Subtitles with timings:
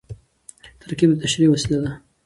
[0.79, 1.91] ترکیب د تشریح وسیله ده.